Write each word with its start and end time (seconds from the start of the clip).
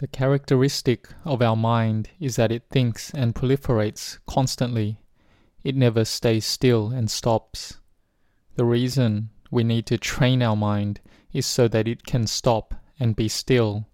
The 0.00 0.08
characteristic 0.08 1.10
of 1.26 1.42
our 1.42 1.54
mind 1.54 2.08
is 2.18 2.36
that 2.36 2.50
it 2.50 2.70
thinks 2.70 3.12
and 3.12 3.34
proliferates 3.34 4.18
constantly. 4.26 4.98
It 5.62 5.76
never 5.76 6.06
stays 6.06 6.46
still 6.46 6.88
and 6.88 7.10
stops. 7.10 7.76
The 8.54 8.64
reason 8.64 9.28
we 9.50 9.62
need 9.62 9.84
to 9.88 9.98
train 9.98 10.42
our 10.42 10.56
mind 10.56 11.02
is 11.34 11.44
so 11.44 11.68
that 11.68 11.86
it 11.86 12.06
can 12.06 12.26
stop 12.26 12.74
and 12.98 13.14
be 13.14 13.28
still, 13.28 13.88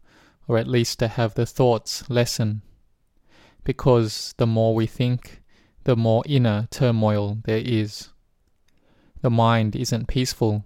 or 0.47 0.59
at 0.59 0.69
least 0.69 1.01
to 1.01 1.09
have 1.09 1.35
the 1.35 1.45
thoughts 1.45 2.09
lessen. 2.09 2.63
Because 3.65 4.33
the 4.37 4.47
more 4.47 4.77
we 4.77 4.87
think, 4.87 5.43
the 5.83 5.97
more 5.97 6.23
inner 6.25 6.69
turmoil 6.71 7.39
there 7.47 7.63
is. 7.65 8.11
The 9.23 9.31
mind 9.31 9.75
isn't 9.75 10.07
peaceful. 10.07 10.65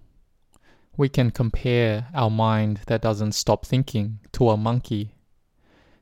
We 0.98 1.08
can 1.08 1.30
compare 1.30 2.08
our 2.12 2.28
mind 2.28 2.80
that 2.88 3.00
doesn't 3.00 3.32
stop 3.32 3.64
thinking 3.64 4.20
to 4.32 4.50
a 4.50 4.58
monkey 4.58 5.14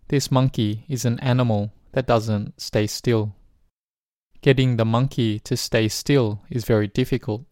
this 0.09 0.30
monkey 0.30 0.85
is 0.89 1.04
an 1.04 1.21
animal 1.21 1.71
that 1.93 2.07
doesn't 2.07 2.61
stay 2.61 2.86
still. 2.86 3.35
Getting 4.40 4.76
the 4.76 4.85
monkey 4.85 5.39
to 5.40 5.57
stay 5.57 5.89
still 5.89 6.43
is 6.50 6.64
very 6.64 6.89
difficult 6.89 7.44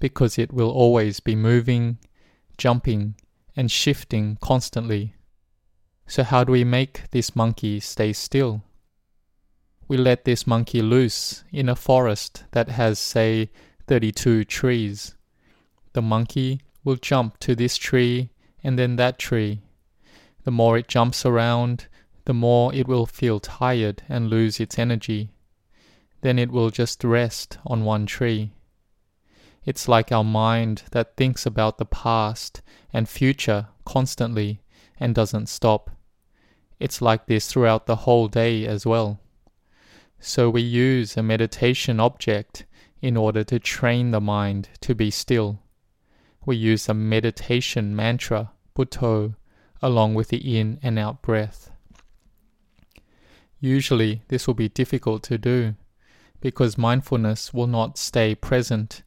because 0.00 0.38
it 0.38 0.52
will 0.52 0.70
always 0.70 1.20
be 1.20 1.36
moving, 1.36 1.98
jumping, 2.58 3.14
and 3.54 3.70
shifting 3.70 4.36
constantly. 4.40 5.14
So, 6.06 6.24
how 6.24 6.42
do 6.42 6.52
we 6.52 6.64
make 6.64 7.10
this 7.12 7.36
monkey 7.36 7.78
stay 7.80 8.12
still? 8.12 8.62
We 9.86 9.96
let 9.96 10.24
this 10.24 10.46
monkey 10.46 10.82
loose 10.82 11.44
in 11.52 11.68
a 11.68 11.76
forest 11.76 12.44
that 12.52 12.68
has, 12.70 12.98
say, 12.98 13.50
32 13.86 14.44
trees. 14.44 15.14
The 15.92 16.02
monkey 16.02 16.62
will 16.82 16.96
jump 16.96 17.38
to 17.40 17.54
this 17.54 17.76
tree 17.76 18.30
and 18.64 18.78
then 18.78 18.96
that 18.96 19.18
tree. 19.18 19.62
The 20.44 20.50
more 20.50 20.78
it 20.78 20.88
jumps 20.88 21.24
around, 21.24 21.86
the 22.24 22.34
more 22.34 22.74
it 22.74 22.86
will 22.86 23.06
feel 23.06 23.40
tired 23.40 24.02
and 24.08 24.30
lose 24.30 24.60
its 24.60 24.78
energy. 24.78 25.30
Then 26.20 26.38
it 26.38 26.50
will 26.50 26.70
just 26.70 27.02
rest 27.02 27.58
on 27.66 27.84
one 27.84 28.06
tree. 28.06 28.52
It's 29.64 29.88
like 29.88 30.12
our 30.12 30.24
mind 30.24 30.84
that 30.92 31.16
thinks 31.16 31.46
about 31.46 31.78
the 31.78 31.84
past 31.84 32.62
and 32.92 33.08
future 33.08 33.68
constantly 33.84 34.62
and 34.98 35.14
doesn't 35.14 35.48
stop. 35.48 35.90
It's 36.78 37.02
like 37.02 37.26
this 37.26 37.46
throughout 37.46 37.86
the 37.86 37.96
whole 37.96 38.28
day 38.28 38.66
as 38.66 38.86
well. 38.86 39.20
So 40.20 40.48
we 40.48 40.62
use 40.62 41.16
a 41.16 41.22
meditation 41.22 41.98
object 41.98 42.64
in 43.00 43.16
order 43.16 43.42
to 43.42 43.58
train 43.58 44.12
the 44.12 44.20
mind 44.20 44.68
to 44.82 44.94
be 44.94 45.10
still. 45.10 45.58
We 46.46 46.56
use 46.56 46.88
a 46.88 46.94
meditation 46.94 47.94
mantra, 47.96 48.52
Buddho, 48.76 49.34
along 49.82 50.14
with 50.14 50.28
the 50.28 50.58
in 50.58 50.78
and 50.82 50.98
out 50.98 51.22
breath. 51.22 51.71
Usually, 53.64 54.22
this 54.26 54.48
will 54.48 54.54
be 54.54 54.68
difficult 54.68 55.22
to 55.22 55.38
do 55.38 55.76
because 56.40 56.76
mindfulness 56.76 57.54
will 57.54 57.68
not 57.68 57.96
stay 57.96 58.34
present. 58.34 59.04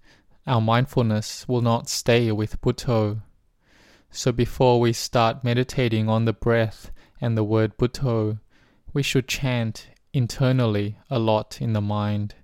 Our 0.47 0.61
mindfulness 0.61 1.45
will 1.45 1.59
not 1.61 1.89
stay 1.89 2.31
with 2.31 2.61
Buddho. 2.61 3.21
So, 4.11 4.31
before 4.31 4.79
we 4.79 4.93
start 4.93 5.43
meditating 5.43 6.07
on 6.07 6.23
the 6.23 6.31
breath 6.31 6.93
and 7.19 7.37
the 7.37 7.43
word 7.43 7.77
Buddho, 7.77 8.39
we 8.93 9.03
should 9.03 9.27
chant 9.27 9.89
internally 10.13 10.99
a 11.09 11.19
lot 11.19 11.61
in 11.61 11.73
the 11.73 11.81
mind. 11.81 12.35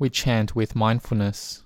We 0.00 0.10
chant 0.10 0.56
with 0.56 0.74
mindfulness. 0.74 1.62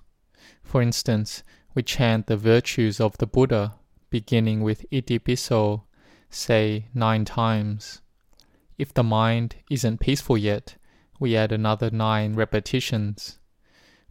For 0.62 0.82
instance, 0.82 1.42
we 1.74 1.82
chant 1.82 2.26
the 2.26 2.36
virtues 2.36 3.00
of 3.00 3.16
the 3.16 3.26
Buddha, 3.26 3.76
beginning 4.10 4.60
with 4.60 4.84
Itipiso, 4.92 5.84
say 6.28 6.88
nine 6.92 7.24
times. 7.24 8.02
If 8.78 8.94
the 8.94 9.02
mind 9.02 9.56
isn't 9.68 9.98
peaceful 9.98 10.38
yet, 10.38 10.76
we 11.18 11.36
add 11.36 11.50
another 11.50 11.90
nine 11.90 12.34
repetitions. 12.34 13.40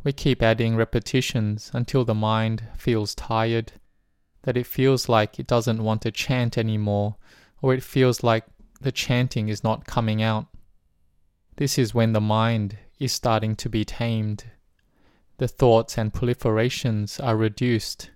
We 0.04 0.12
keep 0.12 0.44
adding 0.44 0.76
repetitions 0.76 1.72
until 1.74 2.04
the 2.04 2.14
mind 2.14 2.68
feels 2.78 3.16
tired, 3.16 3.72
that 4.44 4.58
it 4.58 4.68
feels 4.68 5.08
like 5.08 5.40
it 5.40 5.48
doesn't 5.48 5.84
want 5.84 6.02
to 6.02 6.12
chant 6.12 6.58
anymore, 6.58 7.16
or 7.62 7.74
it 7.74 7.82
feels 7.82 8.24
like 8.24 8.44
the 8.82 8.92
chanting 8.92 9.48
is 9.48 9.64
not 9.64 9.88
coming 9.88 10.22
out. 10.22 10.48
This 11.56 11.80
is 11.80 11.94
when 11.94 12.12
the 12.12 12.22
mind 12.22 12.78
is 13.00 13.14
starting 13.14 13.56
to 13.56 13.70
be 13.70 13.86
tamed. 13.86 14.52
The 15.38 15.48
thoughts 15.48 15.98
and 15.98 16.14
proliferations 16.14 17.24
are 17.24 17.38
reduced. 17.38 18.12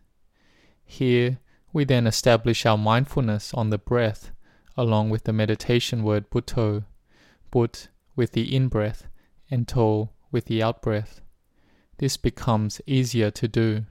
Here, 0.84 1.40
we 1.72 1.86
then 1.86 2.06
establish 2.06 2.66
our 2.66 2.78
mindfulness 2.78 3.54
on 3.54 3.70
the 3.70 3.78
breath 3.78 4.32
along 4.78 5.10
with 5.10 5.24
the 5.24 5.34
meditation 5.34 6.04
word 6.04 6.30
Buddho, 6.30 6.86
But 7.50 7.90
with 8.16 8.32
the 8.32 8.56
in 8.56 8.68
breath 8.68 9.08
and 9.50 9.68
To 9.70 10.10
with 10.32 10.46
the 10.46 10.64
out 10.64 10.82
breath. 10.82 11.22
This 11.98 12.18
becomes 12.18 12.82
easier 12.88 13.30
to 13.32 13.48
do. 13.48 13.86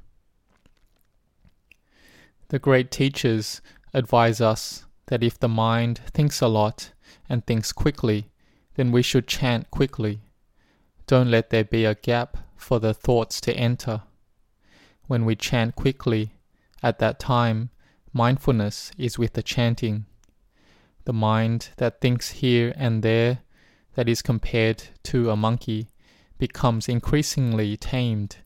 The 2.48 2.58
great 2.58 2.90
teachers 2.90 3.60
advise 3.94 4.40
us 4.40 4.84
that 5.06 5.22
if 5.22 5.38
the 5.38 5.48
mind 5.48 6.00
thinks 6.12 6.40
a 6.40 6.48
lot 6.48 6.92
and 7.28 7.46
thinks 7.46 7.72
quickly, 7.72 8.30
then 8.74 8.90
we 8.90 9.02
should 9.02 9.26
chant 9.26 9.70
quickly. 9.70 10.20
Don't 11.06 11.30
let 11.30 11.50
there 11.50 11.64
be 11.64 11.84
a 11.84 11.94
gap 11.94 12.38
for 12.56 12.80
the 12.80 12.94
thoughts 12.94 13.40
to 13.42 13.54
enter. 13.54 14.02
When 15.06 15.24
we 15.24 15.36
chant 15.36 15.76
quickly, 15.76 16.34
at 16.82 16.98
that 17.00 17.18
time, 17.18 17.70
mindfulness 18.12 18.90
is 18.96 19.18
with 19.18 19.34
the 19.34 19.42
chanting 19.42 20.06
the 21.04 21.12
mind 21.12 21.70
that 21.76 22.00
thinks 22.00 22.30
here 22.30 22.72
and 22.76 23.02
there, 23.02 23.40
that 23.94 24.08
is 24.08 24.22
compared 24.22 24.84
to 25.04 25.30
a 25.30 25.36
monkey, 25.36 25.88
becomes 26.38 26.88
increasingly 26.88 27.76
tamed, 27.76 28.36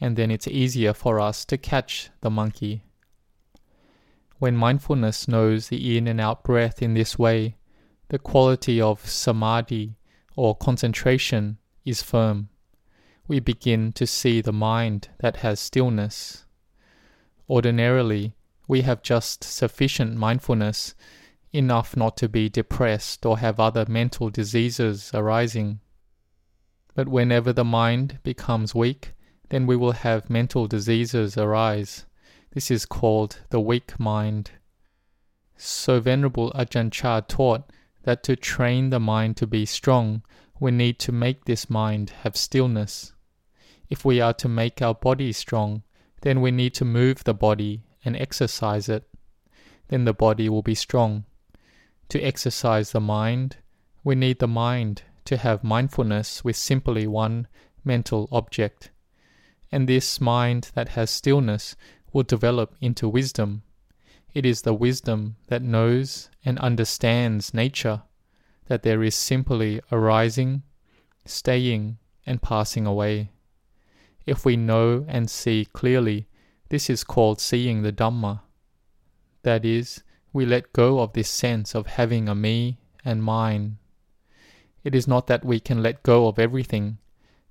and 0.00 0.16
then 0.16 0.30
it's 0.30 0.48
easier 0.48 0.92
for 0.92 1.20
us 1.20 1.44
to 1.44 1.58
catch 1.58 2.10
the 2.20 2.30
monkey. 2.30 2.84
When 4.38 4.56
mindfulness 4.56 5.28
knows 5.28 5.68
the 5.68 5.96
in 5.96 6.08
and 6.08 6.20
out 6.20 6.42
breath 6.42 6.82
in 6.82 6.94
this 6.94 7.18
way, 7.18 7.56
the 8.08 8.18
quality 8.18 8.80
of 8.80 9.08
samadhi 9.08 9.96
or 10.36 10.56
concentration 10.56 11.58
is 11.84 12.02
firm. 12.02 12.48
We 13.28 13.40
begin 13.40 13.92
to 13.92 14.06
see 14.06 14.40
the 14.40 14.52
mind 14.52 15.08
that 15.20 15.36
has 15.38 15.60
stillness. 15.60 16.44
Ordinarily, 17.48 18.34
we 18.66 18.82
have 18.82 19.02
just 19.02 19.44
sufficient 19.44 20.16
mindfulness 20.16 20.94
enough 21.52 21.96
not 21.96 22.16
to 22.16 22.28
be 22.28 22.48
depressed 22.48 23.26
or 23.26 23.38
have 23.38 23.60
other 23.60 23.84
mental 23.88 24.30
diseases 24.30 25.10
arising. 25.12 25.80
But 26.94 27.08
whenever 27.08 27.52
the 27.52 27.64
mind 27.64 28.18
becomes 28.22 28.74
weak, 28.74 29.12
then 29.50 29.66
we 29.66 29.76
will 29.76 29.92
have 29.92 30.30
mental 30.30 30.66
diseases 30.66 31.36
arise. 31.36 32.06
This 32.52 32.70
is 32.70 32.86
called 32.86 33.38
the 33.50 33.60
weak 33.60 33.98
mind. 33.98 34.50
So 35.56 36.00
Venerable 36.00 36.50
Ajahn 36.52 36.90
Chah 36.90 37.20
taught 37.20 37.70
that 38.04 38.22
to 38.24 38.36
train 38.36 38.90
the 38.90 39.00
mind 39.00 39.36
to 39.38 39.46
be 39.46 39.64
strong, 39.64 40.22
we 40.58 40.70
need 40.70 40.98
to 41.00 41.12
make 41.12 41.44
this 41.44 41.68
mind 41.68 42.10
have 42.22 42.36
stillness. 42.36 43.12
If 43.88 44.04
we 44.04 44.20
are 44.20 44.34
to 44.34 44.48
make 44.48 44.80
our 44.80 44.94
body 44.94 45.32
strong, 45.32 45.82
then 46.22 46.40
we 46.40 46.50
need 46.50 46.74
to 46.74 46.84
move 46.84 47.24
the 47.24 47.34
body 47.34 47.84
and 48.04 48.16
exercise 48.16 48.88
it. 48.88 49.04
Then 49.88 50.04
the 50.04 50.14
body 50.14 50.48
will 50.48 50.62
be 50.62 50.74
strong. 50.74 51.24
To 52.12 52.20
exercise 52.20 52.92
the 52.92 53.00
mind, 53.00 53.56
we 54.04 54.14
need 54.14 54.38
the 54.38 54.46
mind 54.46 55.00
to 55.24 55.38
have 55.38 55.64
mindfulness 55.64 56.44
with 56.44 56.56
simply 56.56 57.06
one 57.06 57.48
mental 57.86 58.28
object. 58.30 58.90
And 59.70 59.88
this 59.88 60.20
mind 60.20 60.72
that 60.74 60.90
has 60.90 61.08
stillness 61.08 61.74
will 62.12 62.24
develop 62.24 62.76
into 62.82 63.08
wisdom. 63.08 63.62
It 64.34 64.44
is 64.44 64.60
the 64.60 64.74
wisdom 64.74 65.36
that 65.46 65.62
knows 65.62 66.28
and 66.44 66.58
understands 66.58 67.54
nature, 67.54 68.02
that 68.66 68.82
there 68.82 69.02
is 69.02 69.14
simply 69.14 69.80
arising, 69.90 70.64
staying, 71.24 71.96
and 72.26 72.42
passing 72.42 72.86
away. 72.86 73.30
If 74.26 74.44
we 74.44 74.58
know 74.58 75.06
and 75.08 75.30
see 75.30 75.66
clearly, 75.72 76.28
this 76.68 76.90
is 76.90 77.04
called 77.04 77.40
seeing 77.40 77.80
the 77.80 77.90
Dhamma. 77.90 78.42
That 79.44 79.64
is, 79.64 80.02
we 80.32 80.46
let 80.46 80.72
go 80.72 81.00
of 81.00 81.12
this 81.12 81.28
sense 81.28 81.74
of 81.74 81.86
having 81.86 82.28
a 82.28 82.34
me 82.34 82.78
and 83.04 83.22
mine. 83.22 83.78
It 84.84 84.94
is 84.94 85.06
not 85.06 85.26
that 85.26 85.44
we 85.44 85.60
can 85.60 85.82
let 85.82 86.02
go 86.02 86.26
of 86.26 86.38
everything, 86.38 86.98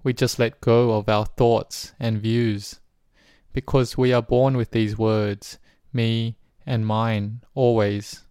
we 0.03 0.13
just 0.13 0.39
let 0.39 0.61
go 0.61 0.93
of 0.93 1.07
our 1.07 1.25
thoughts 1.25 1.93
and 1.99 2.21
views. 2.21 2.79
Because 3.53 3.97
we 3.97 4.11
are 4.13 4.21
born 4.21 4.57
with 4.57 4.71
these 4.71 4.97
words, 4.97 5.59
me 5.93 6.37
and 6.65 6.85
mine, 6.85 7.41
always. 7.53 8.23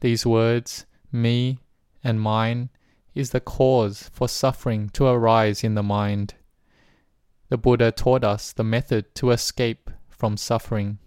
These 0.00 0.26
words, 0.26 0.86
me 1.10 1.58
and 2.02 2.20
mine, 2.20 2.68
is 3.14 3.30
the 3.30 3.40
cause 3.40 4.10
for 4.12 4.28
suffering 4.28 4.90
to 4.90 5.06
arise 5.06 5.64
in 5.64 5.74
the 5.74 5.82
mind. 5.82 6.34
The 7.48 7.58
Buddha 7.58 7.92
taught 7.92 8.24
us 8.24 8.52
the 8.52 8.64
method 8.64 9.14
to 9.16 9.30
escape 9.30 9.90
from 10.08 10.36
suffering. 10.36 10.98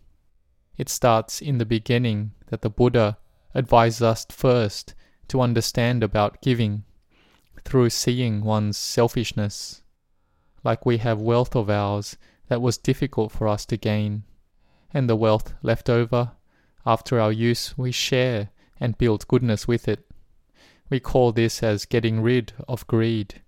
It 0.78 0.90
starts 0.90 1.42
in 1.42 1.58
the 1.58 1.66
beginning 1.66 2.34
that 2.48 2.62
the 2.62 2.70
Buddha 2.70 3.18
advised 3.56 4.04
us 4.04 4.26
first 4.30 4.94
to 5.28 5.42
understand 5.42 6.04
about 6.04 6.42
giving 6.42 6.84
through 7.66 7.90
seeing 7.90 8.44
one's 8.44 8.78
selfishness, 8.78 9.82
like 10.64 10.86
we 10.86 10.98
have 10.98 11.20
wealth 11.20 11.56
of 11.56 11.70
ours 11.70 12.18
that 12.48 12.62
was 12.62 12.78
difficult 12.78 13.32
for 13.32 13.48
us 13.48 13.66
to 13.66 13.76
gain, 13.78 14.24
and 14.94 15.10
the 15.10 15.16
wealth 15.16 15.54
left 15.62 15.90
over 15.90 16.32
after 16.86 17.20
our 17.20 17.32
use 17.32 17.78
we 17.78 17.92
share 17.92 18.50
and 18.80 18.98
build 18.98 19.28
goodness 19.28 19.68
with 19.68 19.88
it. 19.88 20.08
We 20.90 21.00
call 21.00 21.32
this 21.32 21.62
as 21.62 21.86
getting 21.86 22.22
rid 22.22 22.54
of 22.68 22.88
greed. 22.88 23.42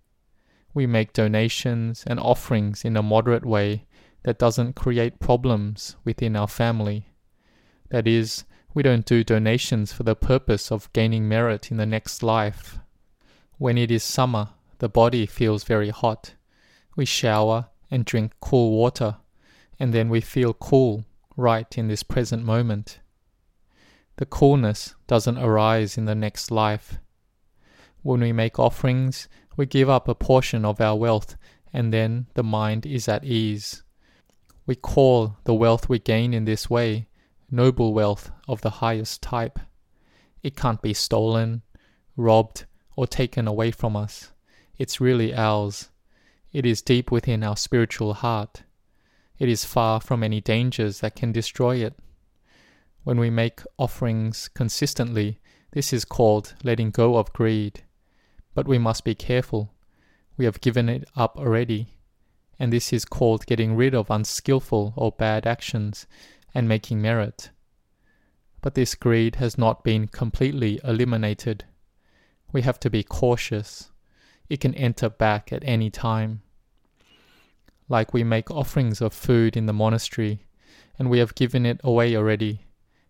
We 0.74 0.86
make 0.86 1.14
donations 1.14 2.04
and 2.06 2.20
offerings 2.20 2.84
in 2.84 2.98
a 2.98 3.04
moderate 3.04 3.46
way 3.46 3.86
that 4.24 4.40
doesn't 4.40 4.76
create 4.76 5.20
problems 5.20 5.96
within 6.04 6.36
our 6.36 6.48
family. 6.48 7.08
That 7.89 8.07
is, 8.07 8.44
we 8.74 8.83
don't 8.83 9.06
do 9.06 9.24
donations 9.24 9.91
for 9.91 10.03
the 10.03 10.15
purpose 10.15 10.71
of 10.71 10.94
gaining 10.94 11.27
merit 11.27 11.71
in 11.71 11.77
the 11.77 11.86
next 11.86 12.21
life. 12.21 12.80
When 13.57 13.77
it 13.77 13.91
is 13.91 14.03
summer, 14.03 14.50
the 14.77 14.89
body 14.89 15.25
feels 15.25 15.63
very 15.63 15.89
hot. 15.89 16.36
We 16.95 17.06
shower 17.06 17.68
and 17.91 18.06
drink 18.06 18.33
cool 18.39 18.71
water, 18.71 19.18
and 19.80 19.94
then 19.94 20.09
we 20.09 20.21
feel 20.21 20.53
cool 20.53 21.06
right 21.36 21.77
in 21.77 21.88
this 21.88 22.03
present 22.03 22.45
moment. 22.45 23.00
The 24.18 24.25
coolness 24.25 24.95
doesn't 25.07 25.38
arise 25.38 25.97
in 25.97 26.06
the 26.06 26.15
next 26.15 26.51
life. 26.51 27.00
When 28.03 28.21
we 28.21 28.31
make 28.31 28.59
offerings, 28.59 29.27
we 29.57 29.65
give 29.65 29.89
up 29.89 30.07
a 30.07 30.15
portion 30.15 30.63
of 30.63 30.80
our 30.80 30.95
wealth, 30.95 31.35
and 31.74 31.92
then 31.92 32.27
the 32.35 32.44
mind 32.44 32.85
is 32.85 33.07
at 33.07 33.25
ease. 33.25 33.83
We 34.65 34.75
call 34.75 35.38
the 35.45 35.53
wealth 35.53 35.89
we 35.89 36.00
gain 36.00 36.33
in 36.33 36.45
this 36.45 36.69
way 36.69 37.08
noble 37.51 37.94
wealth 37.94 38.31
of 38.48 38.62
the 38.62 38.69
highest 38.69 39.22
type. 39.22 39.60
It 40.44 40.56
can't 40.56 40.81
be 40.81 40.94
stolen, 40.94 41.62
robbed, 42.16 42.66
or 42.96 43.07
taken 43.07 43.48
away 43.48 43.72
from 43.72 43.96
us. 43.96 44.31
It's 44.78 45.01
really 45.01 45.34
ours. 45.34 45.90
It 46.51 46.66
is 46.66 46.81
deep 46.81 47.12
within 47.12 47.44
our 47.44 47.57
spiritual 47.57 48.13
heart. 48.16 48.63
It 49.38 49.50
is 49.50 49.66
far 49.66 50.00
from 50.00 50.24
any 50.24 50.42
dangers 50.42 51.00
that 51.00 51.16
can 51.16 51.31
destroy 51.31 51.78
it. 51.78 51.98
When 53.04 53.19
we 53.19 53.30
make 53.30 53.62
offerings 53.78 54.50
consistently, 54.50 55.40
this 55.72 55.94
is 55.94 56.06
called 56.06 56.56
letting 56.63 56.92
go 56.92 57.18
of 57.18 57.34
greed. 57.34 57.84
But 58.54 58.68
we 58.68 58.78
must 58.78 59.04
be 59.04 59.16
careful. 59.16 59.74
We 60.38 60.45
have 60.45 60.62
given 60.62 60.90
it 60.90 61.07
up 61.16 61.38
already 61.38 62.00
and 62.60 62.74
this 62.74 62.92
is 62.92 63.06
called 63.06 63.45
getting 63.45 63.75
rid 63.75 63.95
of 63.95 64.12
unskillful 64.12 64.94
or 64.95 65.13
bad 65.13 65.48
actions 65.48 66.06
and 66.54 66.68
making 66.68 67.01
merit. 67.01 67.51
But 68.62 68.75
this 68.75 68.96
greed 68.96 69.36
has 69.36 69.57
not 69.57 69.84
been 69.84 70.07
completely 70.07 70.80
eliminated. 70.84 71.66
We 72.51 72.62
have 72.63 72.80
to 72.81 72.90
be 72.90 73.04
cautious. 73.04 73.92
It 74.50 74.60
can 74.60 74.74
enter 74.75 75.10
back 75.10 75.54
at 75.54 75.63
any 75.66 75.90
time. 75.90 76.42
Like 77.88 78.13
we 78.13 78.24
make 78.24 78.51
offerings 78.51 79.01
of 79.01 79.13
food 79.13 79.56
in 79.56 79.66
the 79.66 79.74
monastery, 79.74 80.46
and 80.98 81.10
we 81.10 81.19
have 81.19 81.36
given 81.36 81.66
it 81.66 81.80
away 81.84 82.16
already, 82.16 82.66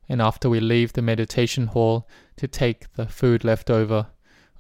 and 0.08 0.22
after 0.22 0.50
we 0.50 0.60
leave 0.60 0.94
the 0.94 1.02
meditation 1.02 1.68
hall 1.68 2.08
to 2.38 2.48
take 2.48 2.94
the 2.94 3.08
food 3.08 3.44
left 3.44 3.70
over, 3.70 4.08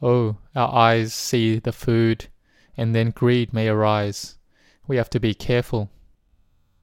oh, 0.02 0.38
our 0.56 0.74
eyes 0.74 1.14
see 1.14 1.60
the 1.60 1.72
food, 1.72 2.28
and 2.75 2.96
then 2.96 3.12
greed 3.12 3.54
may 3.54 3.68
arise 3.68 4.40
we 4.90 4.98
have 4.98 5.10
to 5.12 5.20
be 5.20 5.36
careful. 5.36 5.92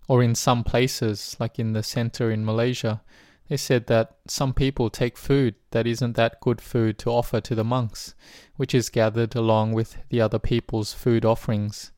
Or 0.08 0.22
in 0.22 0.34
some 0.34 0.62
places, 0.64 1.36
like 1.40 1.58
in 1.58 1.72
the 1.72 1.82
center 1.82 2.30
in 2.30 2.44
Malaysia, 2.44 3.02
they 3.48 3.56
said 3.56 3.86
that 3.86 4.16
some 4.26 4.52
people 4.52 4.90
take 4.90 5.16
food 5.16 5.54
that 5.70 5.86
isn't 5.86 6.16
that 6.16 6.40
good 6.40 6.60
food 6.60 6.98
to 6.98 7.10
offer 7.10 7.40
to 7.40 7.54
the 7.54 7.64
monks, 7.64 8.14
which 8.56 8.74
is 8.74 8.88
gathered 8.88 9.34
along 9.36 9.72
with 9.72 9.98
the 10.08 10.20
other 10.20 10.38
people's 10.38 10.92
food 10.92 11.24
offerings. 11.24 11.92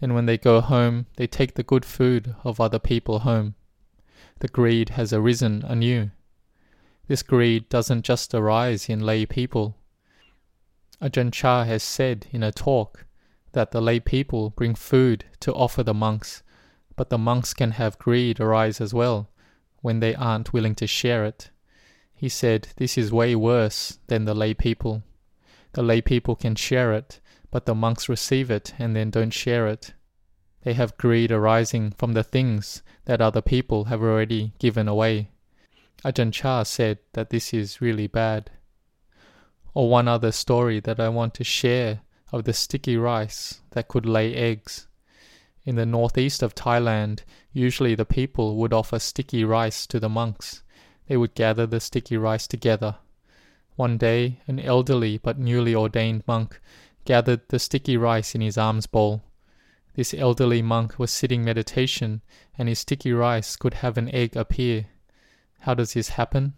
Then 0.00 0.14
when 0.14 0.26
they 0.26 0.38
go 0.38 0.60
home, 0.60 1.06
they 1.16 1.26
take 1.26 1.54
the 1.54 1.62
good 1.62 1.84
food 1.84 2.34
of 2.44 2.60
other 2.60 2.78
people 2.78 3.20
home. 3.20 3.54
The 4.40 4.48
greed 4.48 4.90
has 4.90 5.12
arisen 5.12 5.64
anew. 5.66 6.10
This 7.08 7.22
greed 7.22 7.68
doesn't 7.68 8.02
just 8.02 8.34
arise 8.34 8.88
in 8.88 9.00
lay 9.00 9.24
people. 9.26 9.76
Ajahn 11.00 11.32
Chah 11.32 11.64
has 11.64 11.82
said 11.82 12.26
in 12.32 12.42
a 12.42 12.52
talk 12.52 13.06
that 13.52 13.70
the 13.70 13.80
lay 13.80 13.98
people 13.98 14.50
bring 14.50 14.74
food 14.74 15.24
to 15.40 15.54
offer 15.54 15.82
the 15.82 15.94
monks, 15.94 16.42
but 16.98 17.10
the 17.10 17.16
monks 17.16 17.54
can 17.54 17.70
have 17.70 17.96
greed 18.00 18.40
arise 18.40 18.80
as 18.80 18.92
well 18.92 19.30
when 19.82 20.00
they 20.00 20.16
aren't 20.16 20.52
willing 20.52 20.74
to 20.74 20.84
share 20.84 21.24
it. 21.24 21.48
He 22.12 22.28
said 22.28 22.66
this 22.76 22.98
is 22.98 23.12
way 23.12 23.36
worse 23.36 24.00
than 24.08 24.24
the 24.24 24.34
lay 24.34 24.52
people. 24.52 25.04
The 25.74 25.82
lay 25.84 26.00
people 26.00 26.34
can 26.34 26.56
share 26.56 26.92
it, 26.92 27.20
but 27.52 27.66
the 27.66 27.74
monks 27.76 28.08
receive 28.08 28.50
it 28.50 28.74
and 28.80 28.96
then 28.96 29.10
don't 29.10 29.30
share 29.30 29.68
it. 29.68 29.94
They 30.64 30.72
have 30.72 30.98
greed 30.98 31.30
arising 31.30 31.92
from 31.92 32.14
the 32.14 32.24
things 32.24 32.82
that 33.04 33.20
other 33.20 33.42
people 33.42 33.84
have 33.84 34.02
already 34.02 34.54
given 34.58 34.88
away. 34.88 35.30
Ajahn 36.04 36.32
Chah 36.32 36.64
said 36.64 36.98
that 37.12 37.30
this 37.30 37.54
is 37.54 37.80
really 37.80 38.08
bad. 38.08 38.50
Or 39.72 39.88
one 39.88 40.08
other 40.08 40.32
story 40.32 40.80
that 40.80 40.98
I 40.98 41.10
want 41.10 41.34
to 41.34 41.44
share 41.44 42.00
of 42.32 42.42
the 42.42 42.52
sticky 42.52 42.96
rice 42.96 43.60
that 43.70 43.86
could 43.86 44.04
lay 44.04 44.34
eggs. 44.34 44.87
In 45.64 45.76
the 45.76 45.86
northeast 45.86 46.42
of 46.42 46.54
Thailand, 46.54 47.20
usually 47.52 47.94
the 47.94 48.04
people 48.04 48.56
would 48.56 48.72
offer 48.72 48.98
sticky 48.98 49.44
rice 49.44 49.86
to 49.88 50.00
the 50.00 50.08
monks. 50.08 50.62
They 51.08 51.16
would 51.16 51.34
gather 51.34 51.66
the 51.66 51.80
sticky 51.80 52.16
rice 52.16 52.46
together. 52.46 52.96
One 53.76 53.98
day, 53.98 54.40
an 54.46 54.60
elderly 54.60 55.18
but 55.18 55.38
newly 55.38 55.74
ordained 55.74 56.22
monk 56.26 56.60
gathered 57.04 57.48
the 57.48 57.58
sticky 57.58 57.96
rice 57.96 58.34
in 58.34 58.40
his 58.40 58.58
alms 58.58 58.86
bowl. 58.86 59.22
This 59.94 60.14
elderly 60.14 60.62
monk 60.62 60.98
was 60.98 61.10
sitting 61.10 61.44
meditation, 61.44 62.22
and 62.56 62.68
his 62.68 62.78
sticky 62.78 63.12
rice 63.12 63.56
could 63.56 63.74
have 63.74 63.98
an 63.98 64.14
egg 64.14 64.36
appear. 64.36 64.86
How 65.60 65.74
does 65.74 65.94
this 65.94 66.10
happen? 66.10 66.54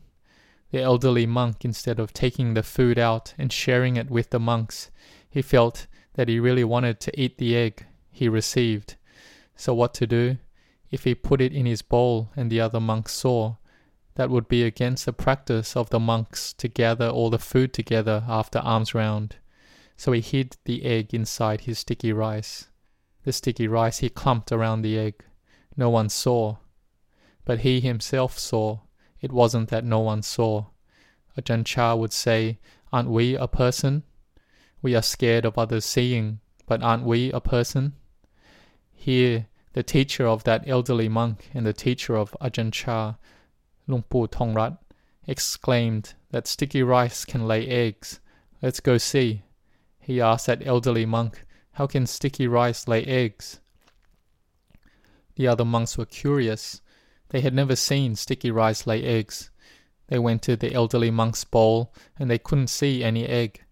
The 0.73 0.83
elderly 0.83 1.27
monk, 1.27 1.65
instead 1.65 1.99
of 1.99 2.13
taking 2.13 2.55
the 2.55 2.63
food 2.63 2.99
out 2.99 3.35
and 3.39 3.53
sharing 3.53 3.97
it 3.97 4.11
with 4.11 4.31
the 4.31 4.39
monks, 4.39 4.91
he 5.29 5.43
felt 5.43 5.87
that 6.15 6.29
he 6.29 6.39
really 6.39 6.65
wanted 6.65 7.01
to 7.01 7.21
eat 7.21 7.39
the 7.39 7.57
egg 7.57 7.87
he 8.11 8.29
received. 8.29 8.97
So, 9.57 9.75
what 9.75 9.95
to 9.95 10.07
do? 10.07 10.39
If 10.91 11.05
he 11.05 11.15
put 11.15 11.41
it 11.41 11.53
in 11.53 11.67
his 11.67 11.83
bowl 11.83 12.31
and 12.37 12.51
the 12.51 12.61
other 12.61 12.81
monks 12.81 13.13
saw, 13.13 13.57
that 14.17 14.31
would 14.31 14.49
be 14.49 14.65
against 14.65 15.07
the 15.07 15.13
practice 15.13 15.77
of 15.77 15.91
the 15.91 16.01
monks 16.01 16.53
to 16.55 16.69
gather 16.69 17.09
all 17.09 17.31
the 17.31 17.39
food 17.39 17.73
together 17.73 18.25
after 18.29 18.59
alms 18.59 18.95
round. 18.95 19.37
So 19.97 20.13
he 20.13 20.21
hid 20.21 20.57
the 20.65 20.85
egg 20.85 21.15
inside 21.15 21.63
his 21.63 21.79
sticky 21.79 22.13
rice. 22.13 22.69
The 23.25 23.33
sticky 23.33 23.69
rice 23.69 23.99
he 23.99 24.09
clumped 24.09 24.51
around 24.51 24.83
the 24.83 24.99
egg. 24.99 25.25
No 25.77 25.91
one 25.91 26.09
saw. 26.09 26.57
But 27.45 27.61
he 27.61 27.81
himself 27.81 28.39
saw. 28.39 28.81
It 29.21 29.33
wasn't 29.33 29.69
that 29.69 29.85
no 29.85 30.01
one 30.01 30.23
saw. 30.23 30.67
Ajahn 31.39 31.65
Chah 31.65 31.95
would 31.95 32.13
say, 32.13 32.59
Aren't 32.93 33.11
we 33.11 33.37
a 33.37 33.47
person? 33.47 34.03
We 34.83 34.95
are 34.97 35.03
scared 35.03 35.45
of 35.45 35.59
others 35.59 35.85
seeing, 35.85 36.41
but 36.67 36.83
aren't 36.83 37.05
we 37.05 37.31
a 37.33 37.41
person? 37.41 37.95
Here, 39.03 39.47
the 39.73 39.83
teacher 39.83 40.27
of 40.27 40.45
that 40.45 40.69
elderly 40.69 41.09
monk 41.09 41.49
and 41.55 41.65
the 41.65 41.73
teacher 41.73 42.19
of 42.19 42.37
Ajahn 42.39 42.71
Chah, 42.71 43.15
Luang 43.87 44.03
Pu 44.03 44.29
Thongrat, 44.29 44.77
exclaimed 45.27 46.13
that 46.33 46.47
sticky 46.47 46.83
rice 46.83 47.25
can 47.25 47.49
lay 47.49 47.67
eggs. 47.67 48.21
Let's 48.61 48.81
go 48.81 48.99
see. 48.99 49.45
He 50.01 50.21
asked 50.21 50.45
that 50.49 50.67
elderly 50.67 51.07
monk, 51.07 51.47
How 51.73 51.87
can 51.87 52.07
sticky 52.07 52.47
rice 52.47 52.87
lay 52.87 53.03
eggs? 53.05 53.61
The 55.37 55.49
other 55.49 55.65
monks 55.65 55.97
were 55.97 56.05
curious. 56.05 56.83
They 57.31 57.41
had 57.41 57.55
never 57.55 57.77
seen 57.77 58.17
sticky 58.17 58.51
rice 58.51 58.87
lay 58.87 59.03
eggs. 59.03 59.49
They 60.09 60.19
went 60.19 60.43
to 60.43 60.57
the 60.57 60.75
elderly 60.75 61.11
monk's 61.11 61.45
bowl 61.45 61.95
and 62.19 62.31
they 62.31 62.39
couldn't 62.39 62.67
see 62.67 63.03
any 63.03 63.25
egg. 63.25 63.65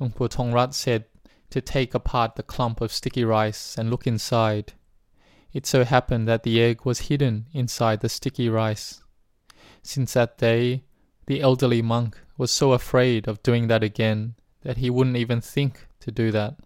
Luang 0.00 0.12
Pu 0.12 0.28
Thongrat 0.28 0.72
said 0.72 1.04
to 1.52 1.60
take 1.60 1.94
apart 1.94 2.36
the 2.36 2.42
clump 2.42 2.80
of 2.80 2.92
sticky 2.92 3.24
rice 3.24 3.76
and 3.78 3.90
look 3.90 4.06
inside. 4.06 4.72
It 5.52 5.66
so 5.66 5.84
happened 5.84 6.26
that 6.28 6.42
the 6.42 6.60
egg 6.62 6.84
was 6.84 7.08
hidden 7.08 7.46
inside 7.52 8.00
the 8.00 8.08
sticky 8.08 8.48
rice. 8.48 9.02
Since 9.82 10.14
that 10.14 10.38
day, 10.38 10.84
the 11.26 11.40
elderly 11.40 11.82
monk 11.82 12.18
was 12.38 12.50
so 12.50 12.72
afraid 12.72 13.28
of 13.28 13.42
doing 13.42 13.68
that 13.68 13.82
again 13.82 14.34
that 14.62 14.78
he 14.78 14.90
wouldn't 14.90 15.16
even 15.16 15.40
think 15.40 15.86
to 16.00 16.10
do 16.10 16.30
that. 16.30 16.56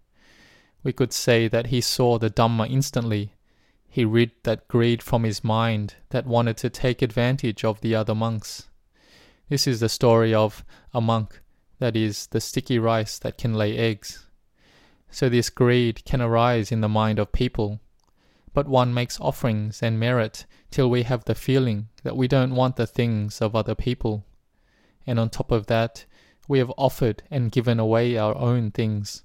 We 0.82 0.92
could 0.92 1.12
say 1.12 1.48
that 1.48 1.66
he 1.66 1.80
saw 1.80 2.18
the 2.18 2.30
Dhamma 2.30 2.70
instantly. 2.70 3.32
He 3.88 4.04
rid 4.04 4.30
that 4.44 4.68
greed 4.68 5.02
from 5.02 5.24
his 5.24 5.42
mind 5.42 5.96
that 6.10 6.26
wanted 6.26 6.56
to 6.58 6.70
take 6.70 7.02
advantage 7.02 7.64
of 7.64 7.80
the 7.80 7.94
other 7.94 8.14
monks. 8.14 8.68
This 9.48 9.66
is 9.66 9.80
the 9.80 9.88
story 9.88 10.32
of 10.32 10.64
a 10.94 11.00
monk 11.00 11.40
that 11.78 11.96
is, 11.96 12.28
the 12.28 12.40
sticky 12.40 12.78
rice 12.78 13.18
that 13.18 13.36
can 13.36 13.54
lay 13.54 13.76
eggs. 13.76 14.25
So 15.10 15.28
this 15.28 15.50
greed 15.50 16.04
can 16.04 16.20
arise 16.20 16.70
in 16.70 16.80
the 16.80 16.88
mind 16.88 17.18
of 17.18 17.32
people. 17.32 17.80
But 18.52 18.68
one 18.68 18.94
makes 18.94 19.20
offerings 19.20 19.82
and 19.82 20.00
merit 20.00 20.46
till 20.70 20.88
we 20.90 21.02
have 21.02 21.24
the 21.24 21.34
feeling 21.34 21.88
that 22.02 22.16
we 22.16 22.28
don't 22.28 22.54
want 22.54 22.76
the 22.76 22.86
things 22.86 23.40
of 23.40 23.54
other 23.54 23.74
people. 23.74 24.24
and 25.06 25.18
on 25.20 25.30
top 25.30 25.52
of 25.52 25.66
that, 25.66 26.04
we 26.48 26.58
have 26.58 26.72
offered 26.76 27.22
and 27.30 27.52
given 27.52 27.78
away 27.78 28.16
our 28.16 28.36
own 28.36 28.70
things. 28.70 29.22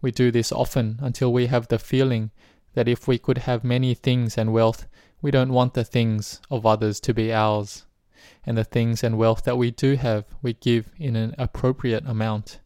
We 0.00 0.10
do 0.10 0.30
this 0.30 0.50
often 0.50 0.98
until 1.00 1.32
we 1.32 1.46
have 1.46 1.68
the 1.68 1.78
feeling 1.78 2.30
that 2.74 2.88
if 2.88 3.06
we 3.06 3.18
could 3.18 3.38
have 3.38 3.64
many 3.64 3.94
things 3.94 4.38
and 4.38 4.52
wealth, 4.52 4.86
we 5.20 5.30
don't 5.30 5.52
want 5.52 5.74
the 5.74 5.84
things 5.84 6.40
of 6.50 6.64
others 6.64 7.00
to 7.00 7.12
be 7.12 7.32
ours. 7.32 7.84
And 8.44 8.56
the 8.56 8.64
things 8.64 9.04
and 9.04 9.18
wealth 9.18 9.44
that 9.44 9.58
we 9.58 9.70
do 9.70 9.96
have, 9.96 10.24
we 10.40 10.54
give 10.54 10.90
in 10.98 11.16
an 11.16 11.34
appropriate 11.36 12.06
amount. 12.06 12.60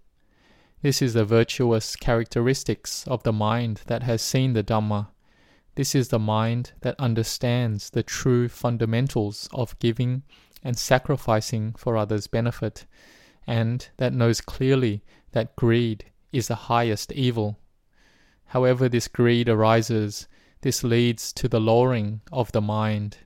This 0.85 1.01
is 1.01 1.15
the 1.15 1.25
virtuous 1.25 1.97
characteristics 1.97 3.09
of 3.09 3.23
the 3.23 3.33
mind 3.33 3.81
that 3.87 4.03
has 4.03 4.21
seen 4.21 4.53
the 4.53 4.63
Dhamma. 4.63 5.09
This 5.77 5.95
is 5.95 6.09
the 6.09 6.19
mind 6.19 6.73
that 6.83 6.95
understands 7.01 7.89
the 7.89 8.03
true 8.03 8.51
fundamentals 8.51 9.49
of 9.55 9.79
giving 9.79 10.25
and 10.63 10.77
sacrificing 10.77 11.73
for 11.79 11.97
others' 11.97 12.27
benefit, 12.27 12.85
and 13.47 13.89
that 13.97 14.13
knows 14.13 14.43
clearly 14.43 15.03
that 15.33 15.57
greed 15.57 16.05
is 16.33 16.49
the 16.49 16.69
highest 16.69 17.13
evil. 17.13 17.59
However, 18.49 18.87
this 18.87 19.09
greed 19.09 19.49
arises, 19.49 20.29
this 20.61 20.85
leads 20.85 21.33
to 21.33 21.49
the 21.49 21.63
lowering 21.63 22.21
of 22.31 22.53
the 22.53 22.61
mind. 22.61 23.17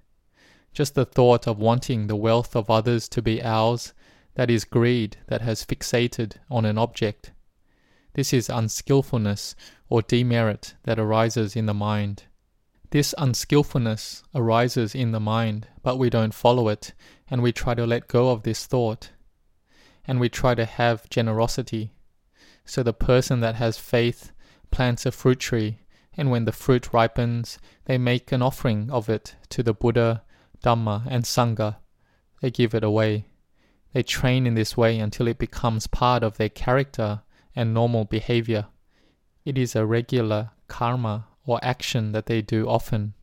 Just 0.72 0.94
the 0.94 1.04
thought 1.04 1.48
of 1.48 1.58
wanting 1.58 2.06
the 2.06 2.14
wealth 2.14 2.54
of 2.54 2.70
others 2.70 3.08
to 3.08 3.20
be 3.20 3.42
ours, 3.42 3.94
that 4.36 4.48
is 4.48 4.64
greed 4.64 5.16
that 5.26 5.40
has 5.40 5.64
fixated 5.64 6.36
on 6.48 6.64
an 6.64 6.78
object. 6.78 7.32
This 8.18 8.32
is 8.32 8.50
unskillfulness 8.50 9.54
or 9.88 10.02
demerit 10.02 10.74
that 10.82 10.98
arises 10.98 11.54
in 11.54 11.66
the 11.66 11.72
mind. 11.72 12.24
This 12.90 13.14
unskillfulness 13.16 14.24
arises 14.34 14.92
in 14.92 15.12
the 15.12 15.20
mind, 15.20 15.68
but 15.84 16.00
we 16.00 16.10
don't 16.10 16.34
follow 16.34 16.68
it, 16.68 16.94
and 17.30 17.44
we 17.44 17.52
try 17.52 17.76
to 17.76 17.86
let 17.86 18.08
go 18.08 18.30
of 18.30 18.42
this 18.42 18.66
thought. 18.66 19.12
And 20.04 20.18
we 20.18 20.28
try 20.28 20.56
to 20.56 20.64
have 20.64 21.08
generosity. 21.08 21.92
So 22.64 22.82
the 22.82 22.92
person 22.92 23.38
that 23.38 23.54
has 23.54 23.78
faith 23.78 24.32
plants 24.72 25.06
a 25.06 25.12
fruit 25.12 25.38
tree, 25.38 25.78
and 26.16 26.28
when 26.28 26.44
the 26.44 26.50
fruit 26.50 26.92
ripens, 26.92 27.60
they 27.84 27.98
make 27.98 28.32
an 28.32 28.42
offering 28.42 28.90
of 28.90 29.08
it 29.08 29.36
to 29.50 29.62
the 29.62 29.74
Buddha, 29.74 30.24
Dhamma, 30.64 31.06
and 31.08 31.22
Sangha. 31.22 31.76
They 32.40 32.50
give 32.50 32.74
it 32.74 32.82
away. 32.82 33.26
They 33.92 34.02
train 34.02 34.44
in 34.44 34.54
this 34.54 34.76
way 34.76 34.98
until 34.98 35.28
it 35.28 35.38
becomes 35.38 35.86
part 35.86 36.24
of 36.24 36.36
their 36.36 36.48
character 36.48 37.22
and 37.58 37.74
normal 37.74 38.04
behavior. 38.04 38.66
It 39.44 39.58
is 39.58 39.74
a 39.74 39.84
regular 39.84 40.52
karma 40.68 41.26
or 41.44 41.58
action 41.62 42.12
that 42.12 42.26
they 42.26 42.40
do 42.40 42.68
often. 42.68 43.14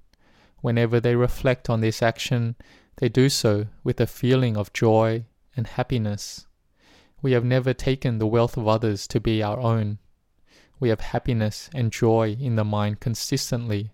Whenever 0.62 1.00
they 1.00 1.16
reflect 1.16 1.70
on 1.70 1.82
this 1.82 2.02
action, 2.02 2.56
they 2.98 3.10
do 3.10 3.30
so 3.30 3.68
with 3.84 4.00
a 4.02 4.08
feeling 4.08 4.58
of 4.58 4.74
joy 4.74 5.26
and 5.56 5.66
happiness. 5.66 6.46
We 7.22 7.32
have 7.32 7.46
never 7.46 7.74
taken 7.74 8.20
the 8.20 8.28
wealth 8.28 8.58
of 8.58 8.68
others 8.68 9.08
to 9.08 9.20
be 9.20 9.42
our 9.42 9.60
own 9.60 10.00
we 10.80 10.90
have 10.90 11.00
happiness 11.00 11.70
and 11.74 11.92
joy 11.92 12.36
in 12.40 12.56
the 12.56 12.64
mind 12.64 13.00
consistently. 13.00 13.92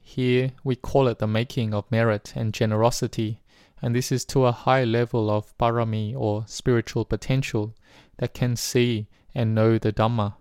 Here 0.00 0.52
we 0.62 0.76
call 0.76 1.08
it 1.08 1.18
the 1.18 1.26
making 1.26 1.74
of 1.74 1.90
merit 1.90 2.32
and 2.36 2.54
generosity, 2.54 3.40
and 3.82 3.94
this 3.94 4.12
is 4.12 4.24
to 4.26 4.46
a 4.46 4.52
high 4.52 4.84
level 4.84 5.30
of 5.30 5.56
parami 5.58 6.14
or 6.16 6.44
spiritual 6.46 7.04
potential 7.04 7.74
that 8.18 8.34
can 8.34 8.56
see 8.56 9.08
and 9.36 9.54
know 9.54 9.76
the 9.76 9.92
Dhamma. 9.92 10.34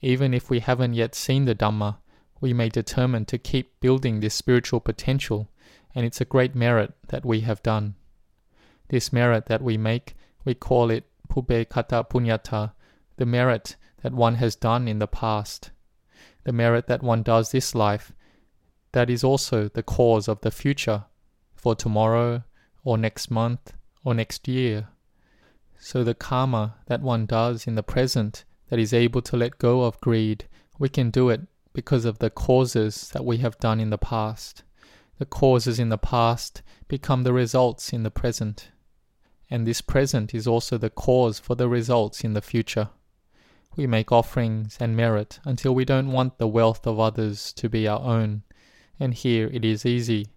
Even 0.00 0.32
if 0.32 0.48
we 0.48 0.60
haven't 0.60 0.94
yet 0.94 1.14
seen 1.14 1.44
the 1.44 1.54
Dhamma, 1.54 1.98
we 2.40 2.54
may 2.54 2.70
determine 2.70 3.26
to 3.26 3.36
keep 3.36 3.78
building 3.80 4.20
this 4.20 4.34
spiritual 4.34 4.80
potential, 4.80 5.50
and 5.94 6.06
it's 6.06 6.22
a 6.22 6.24
great 6.24 6.54
merit 6.54 6.94
that 7.08 7.26
we 7.26 7.40
have 7.40 7.62
done. 7.62 7.96
This 8.88 9.12
merit 9.12 9.44
that 9.46 9.60
we 9.60 9.76
make, 9.76 10.14
we 10.42 10.54
call 10.54 10.90
it 10.90 11.04
Pubbe 11.28 11.68
Kata 11.68 12.02
Punyata, 12.04 12.72
the 13.18 13.26
merit 13.26 13.76
that 14.02 14.14
one 14.14 14.36
has 14.36 14.56
done 14.56 14.88
in 14.88 15.00
the 15.00 15.06
past, 15.06 15.70
the 16.44 16.52
merit 16.52 16.86
that 16.86 17.02
one 17.02 17.22
does 17.22 17.50
this 17.50 17.74
life, 17.74 18.12
that 18.92 19.10
is 19.10 19.22
also 19.22 19.68
the 19.68 19.82
cause 19.82 20.28
of 20.28 20.40
the 20.40 20.50
future, 20.50 21.04
for 21.54 21.74
tomorrow, 21.74 22.42
or 22.84 22.96
next 22.96 23.30
month, 23.30 23.74
or 24.02 24.14
next 24.14 24.48
year. 24.48 24.88
So 25.78 26.02
the 26.02 26.14
karma 26.14 26.76
that 26.86 27.02
one 27.02 27.26
does 27.26 27.66
in 27.66 27.74
the 27.74 27.82
present 27.82 28.44
that 28.70 28.78
is 28.78 28.92
able 28.92 29.22
to 29.22 29.36
let 29.36 29.58
go 29.58 29.82
of 29.82 30.00
greed, 30.00 30.48
we 30.78 30.88
can 30.88 31.10
do 31.10 31.28
it 31.28 31.42
because 31.72 32.04
of 32.04 32.18
the 32.18 32.30
causes 32.30 33.10
that 33.12 33.24
we 33.24 33.38
have 33.38 33.58
done 33.58 33.80
in 33.80 33.90
the 33.90 33.98
past. 33.98 34.62
The 35.18 35.26
causes 35.26 35.78
in 35.78 35.90
the 35.90 35.98
past 35.98 36.62
become 36.88 37.22
the 37.22 37.32
results 37.32 37.92
in 37.92 38.02
the 38.02 38.10
present. 38.10 38.70
And 39.50 39.66
this 39.66 39.80
present 39.80 40.34
is 40.34 40.46
also 40.46 40.78
the 40.78 40.90
cause 40.90 41.38
for 41.38 41.54
the 41.54 41.68
results 41.68 42.24
in 42.24 42.32
the 42.32 42.42
future. 42.42 42.90
We 43.76 43.86
make 43.86 44.12
offerings 44.12 44.76
and 44.80 44.96
merit 44.96 45.40
until 45.44 45.74
we 45.74 45.84
don't 45.84 46.12
want 46.12 46.38
the 46.38 46.48
wealth 46.48 46.86
of 46.86 46.98
others 46.98 47.52
to 47.54 47.68
be 47.68 47.86
our 47.86 48.00
own. 48.00 48.42
And 48.98 49.12
here 49.14 49.48
it 49.52 49.64
is 49.64 49.84
easy. 49.84 50.28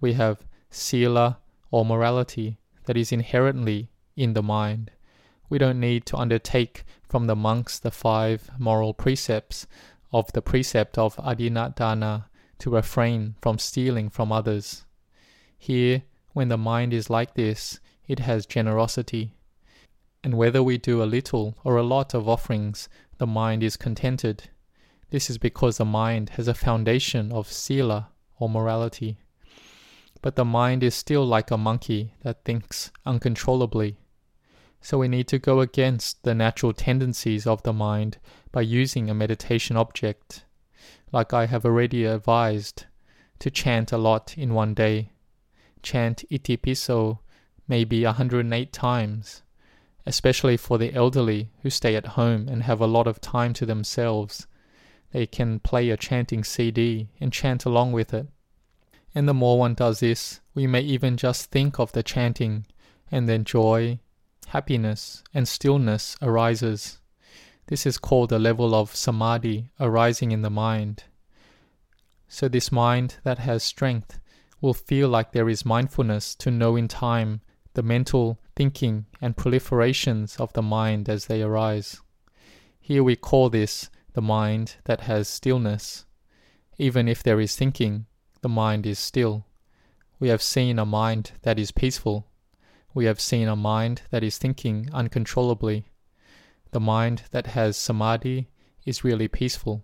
We 0.00 0.14
have 0.14 0.44
sila 0.70 1.38
or 1.70 1.84
morality 1.84 2.58
that 2.84 2.96
is 2.96 3.12
inherently 3.12 3.90
in 4.16 4.34
the 4.34 4.42
mind. 4.42 4.90
We 5.48 5.58
don't 5.58 5.80
need 5.80 6.06
to 6.06 6.16
undertake 6.16 6.84
from 7.02 7.26
the 7.26 7.36
monks 7.36 7.78
the 7.78 7.90
five 7.90 8.50
moral 8.58 8.94
precepts 8.94 9.66
of 10.12 10.32
the 10.32 10.42
precept 10.42 10.96
of 10.98 11.16
adinnadana 11.16 12.24
to 12.58 12.70
refrain 12.70 13.34
from 13.42 13.58
stealing 13.58 14.10
from 14.10 14.32
others. 14.32 14.84
Here, 15.58 16.02
when 16.32 16.48
the 16.48 16.58
mind 16.58 16.92
is 16.92 17.10
like 17.10 17.34
this, 17.34 17.80
it 18.06 18.20
has 18.20 18.46
generosity 18.46 19.34
and 20.24 20.38
whether 20.38 20.62
we 20.62 20.78
do 20.78 21.02
a 21.02 21.04
little 21.04 21.54
or 21.64 21.76
a 21.76 21.82
lot 21.82 22.14
of 22.14 22.26
offerings, 22.26 22.88
the 23.18 23.26
mind 23.26 23.62
is 23.62 23.76
contented. 23.76 24.44
This 25.10 25.28
is 25.28 25.36
because 25.36 25.76
the 25.76 25.84
mind 25.84 26.30
has 26.30 26.48
a 26.48 26.54
foundation 26.54 27.30
of 27.30 27.52
sila 27.52 28.08
or 28.38 28.48
morality. 28.48 29.18
But 30.22 30.36
the 30.36 30.44
mind 30.44 30.82
is 30.82 30.94
still 30.94 31.26
like 31.26 31.50
a 31.50 31.58
monkey 31.58 32.14
that 32.22 32.42
thinks 32.42 32.90
uncontrollably. 33.04 33.98
So 34.84 34.98
we 34.98 35.08
need 35.08 35.28
to 35.28 35.38
go 35.38 35.60
against 35.60 36.22
the 36.22 36.34
natural 36.34 36.72
tendencies 36.72 37.46
of 37.46 37.62
the 37.62 37.72
mind 37.72 38.18
by 38.52 38.60
using 38.60 39.10
a 39.10 39.14
meditation 39.14 39.76
object, 39.76 40.44
like 41.10 41.32
I 41.32 41.46
have 41.46 41.64
already 41.64 42.04
advised, 42.04 42.84
to 43.38 43.50
chant 43.50 43.90
a 43.90 43.98
lot 43.98 44.36
in 44.38 44.54
one 44.54 44.74
day. 44.74 45.10
Chant 45.82 46.24
Itipiso 46.30 47.18
maybe 47.66 48.04
108 48.04 48.72
times 48.72 49.42
especially 50.06 50.56
for 50.56 50.78
the 50.78 50.92
elderly 50.94 51.50
who 51.62 51.70
stay 51.70 51.96
at 51.96 52.08
home 52.08 52.48
and 52.48 52.62
have 52.64 52.80
a 52.80 52.86
lot 52.86 53.06
of 53.06 53.20
time 53.20 53.52
to 53.54 53.66
themselves. 53.66 54.46
They 55.12 55.26
can 55.26 55.60
play 55.60 55.90
a 55.90 55.96
chanting 55.96 56.44
CD 56.44 57.08
and 57.20 57.32
chant 57.32 57.64
along 57.64 57.92
with 57.92 58.12
it. 58.12 58.26
And 59.14 59.28
the 59.28 59.34
more 59.34 59.58
one 59.58 59.74
does 59.74 60.00
this, 60.00 60.40
we 60.54 60.66
may 60.66 60.80
even 60.80 61.16
just 61.16 61.50
think 61.50 61.78
of 61.78 61.92
the 61.92 62.02
chanting, 62.02 62.66
and 63.10 63.28
then 63.28 63.44
joy, 63.44 64.00
happiness, 64.48 65.22
and 65.32 65.46
stillness 65.46 66.16
arises. 66.20 67.00
This 67.66 67.86
is 67.86 67.98
called 67.98 68.32
a 68.32 68.38
level 68.38 68.74
of 68.74 68.94
samadhi 68.94 69.70
arising 69.80 70.32
in 70.32 70.42
the 70.42 70.50
mind. 70.50 71.04
So, 72.28 72.48
this 72.48 72.72
mind 72.72 73.16
that 73.24 73.38
has 73.38 73.62
strength 73.62 74.18
will 74.60 74.74
feel 74.74 75.08
like 75.08 75.32
there 75.32 75.48
is 75.48 75.64
mindfulness 75.64 76.34
to 76.36 76.50
know 76.50 76.76
in 76.76 76.88
time 76.88 77.40
the 77.74 77.82
mental 77.82 78.38
thinking 78.56 79.06
and 79.20 79.36
proliferations 79.36 80.40
of 80.40 80.52
the 80.52 80.62
mind 80.62 81.08
as 81.08 81.26
they 81.26 81.42
arise. 81.42 82.00
Here 82.80 83.02
we 83.02 83.16
call 83.16 83.50
this 83.50 83.90
the 84.14 84.22
mind 84.22 84.76
that 84.84 85.02
has 85.02 85.28
stillness. 85.28 86.04
Even 86.78 87.08
if 87.08 87.22
there 87.22 87.40
is 87.40 87.56
thinking, 87.56 88.06
the 88.42 88.48
mind 88.48 88.86
is 88.86 88.98
still. 88.98 89.46
We 90.18 90.28
have 90.28 90.42
seen 90.42 90.78
a 90.78 90.86
mind 90.86 91.32
that 91.42 91.58
is 91.58 91.72
peaceful. 91.72 92.26
We 92.94 93.06
have 93.06 93.20
seen 93.20 93.48
a 93.48 93.56
mind 93.56 94.02
that 94.10 94.22
is 94.22 94.38
thinking 94.38 94.88
uncontrollably. 94.92 95.84
The 96.70 96.80
mind 96.80 97.24
that 97.32 97.48
has 97.48 97.76
samadhi 97.76 98.48
is 98.86 99.04
really 99.04 99.28
peaceful. 99.28 99.82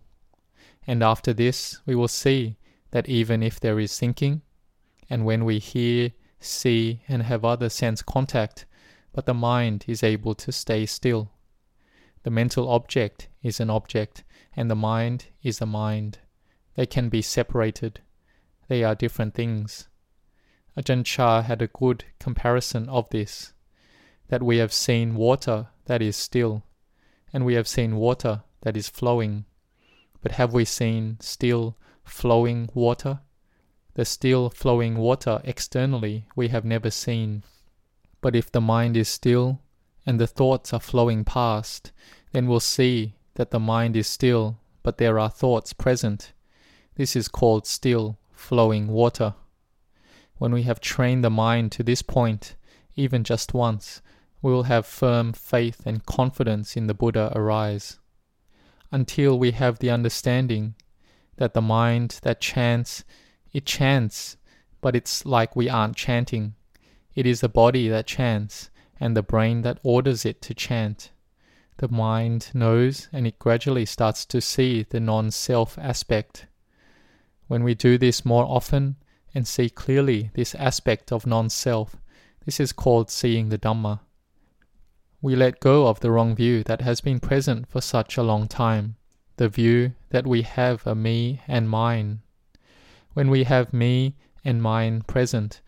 And 0.86 1.02
after 1.02 1.32
this, 1.32 1.80
we 1.84 1.94
will 1.94 2.08
see 2.08 2.56
that 2.92 3.08
even 3.08 3.42
if 3.42 3.60
there 3.60 3.78
is 3.78 3.98
thinking, 3.98 4.42
and 5.08 5.24
when 5.24 5.44
we 5.44 5.58
hear 5.58 6.12
see, 6.40 7.02
and 7.06 7.22
have 7.24 7.44
other 7.44 7.68
sense 7.68 8.00
contact, 8.00 8.64
but 9.12 9.26
the 9.26 9.34
mind 9.34 9.84
is 9.86 10.02
able 10.02 10.34
to 10.34 10.50
stay 10.50 10.86
still. 10.86 11.30
The 12.22 12.30
mental 12.30 12.68
object 12.68 13.28
is 13.42 13.60
an 13.60 13.70
object, 13.70 14.24
and 14.56 14.70
the 14.70 14.76
mind 14.76 15.26
is 15.42 15.60
a 15.60 15.66
mind. 15.66 16.18
They 16.76 16.86
can 16.86 17.08
be 17.08 17.22
separated. 17.22 18.00
They 18.68 18.82
are 18.84 18.94
different 18.94 19.34
things. 19.34 19.88
Ajahn 20.76 21.04
Chah 21.04 21.42
had 21.42 21.60
a 21.62 21.66
good 21.66 22.04
comparison 22.18 22.88
of 22.88 23.08
this 23.10 23.52
that 24.28 24.42
we 24.42 24.58
have 24.58 24.72
seen 24.72 25.16
water 25.16 25.68
that 25.86 26.00
is 26.00 26.16
still, 26.16 26.62
and 27.32 27.44
we 27.44 27.54
have 27.54 27.66
seen 27.66 27.96
water 27.96 28.42
that 28.62 28.76
is 28.76 28.88
flowing. 28.88 29.44
But 30.22 30.32
have 30.32 30.52
we 30.52 30.64
seen 30.64 31.16
still, 31.20 31.76
flowing 32.04 32.68
water? 32.72 33.20
The 33.94 34.04
still 34.04 34.50
flowing 34.50 34.98
water 34.98 35.40
externally 35.44 36.26
we 36.36 36.48
have 36.48 36.64
never 36.64 36.90
seen. 36.90 37.42
But 38.20 38.36
if 38.36 38.52
the 38.52 38.60
mind 38.60 38.96
is 38.96 39.08
still 39.08 39.60
and 40.06 40.20
the 40.20 40.26
thoughts 40.28 40.72
are 40.72 40.80
flowing 40.80 41.24
past, 41.24 41.90
then 42.32 42.46
we'll 42.46 42.60
see 42.60 43.16
that 43.34 43.50
the 43.50 43.58
mind 43.58 43.96
is 43.96 44.06
still, 44.06 44.58
but 44.82 44.98
there 44.98 45.18
are 45.18 45.28
thoughts 45.30 45.72
present. 45.72 46.32
This 46.94 47.16
is 47.16 47.28
called 47.28 47.66
still 47.66 48.18
flowing 48.32 48.88
water. 48.88 49.34
When 50.40 50.52
we 50.52 50.62
have 50.62 50.80
trained 50.80 51.22
the 51.22 51.28
mind 51.28 51.70
to 51.72 51.82
this 51.82 52.00
point, 52.00 52.56
even 52.96 53.24
just 53.24 53.52
once, 53.52 54.00
we 54.40 54.50
will 54.50 54.62
have 54.62 54.86
firm 54.86 55.34
faith 55.34 55.82
and 55.84 56.06
confidence 56.06 56.78
in 56.78 56.86
the 56.86 56.94
Buddha 56.94 57.30
arise. 57.36 57.98
Until 58.90 59.38
we 59.38 59.50
have 59.50 59.80
the 59.80 59.90
understanding 59.90 60.76
that 61.36 61.52
the 61.52 61.60
mind 61.60 62.20
that 62.22 62.40
chants, 62.40 63.04
it 63.52 63.66
chants, 63.66 64.38
but 64.80 64.96
it's 64.96 65.26
like 65.26 65.54
we 65.54 65.68
aren't 65.68 65.96
chanting. 65.96 66.54
It 67.14 67.26
is 67.26 67.42
the 67.42 67.50
body 67.50 67.88
that 67.88 68.06
chants, 68.06 68.70
and 68.98 69.14
the 69.14 69.22
brain 69.22 69.60
that 69.60 69.78
orders 69.82 70.24
it 70.24 70.40
to 70.40 70.54
chant. 70.54 71.10
The 71.76 71.88
mind 71.88 72.50
knows 72.54 73.10
and 73.12 73.26
it 73.26 73.38
gradually 73.38 73.84
starts 73.84 74.24
to 74.24 74.40
see 74.40 74.84
the 74.88 75.00
non 75.00 75.32
self 75.32 75.76
aspect. 75.76 76.46
When 77.46 77.62
we 77.62 77.74
do 77.74 77.98
this 77.98 78.24
more 78.24 78.46
often 78.46 78.96
and 79.34 79.46
see 79.46 79.70
clearly 79.70 80.30
this 80.34 80.54
aspect 80.54 81.12
of 81.12 81.26
non 81.26 81.48
self, 81.50 81.96
this 82.44 82.58
is 82.60 82.72
called 82.72 83.10
seeing 83.10 83.48
the 83.48 83.58
Dhamma. 83.58 84.00
We 85.22 85.36
let 85.36 85.60
go 85.60 85.86
of 85.86 86.00
the 86.00 86.10
wrong 86.10 86.34
view 86.34 86.62
that 86.64 86.80
has 86.80 87.00
been 87.00 87.20
present 87.20 87.68
for 87.68 87.80
such 87.80 88.16
a 88.16 88.22
long 88.22 88.48
time, 88.48 88.96
the 89.36 89.48
view 89.48 89.92
that 90.10 90.26
we 90.26 90.42
have 90.42 90.86
a 90.86 90.94
me 90.94 91.42
and 91.46 91.68
mine. 91.68 92.22
When 93.12 93.28
we 93.28 93.44
have 93.44 93.72
me 93.72 94.16
and 94.44 94.62
mine 94.62 95.02
present, 95.02 95.60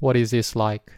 what 0.00 0.16
is 0.16 0.32
this 0.32 0.56
like? 0.56 0.92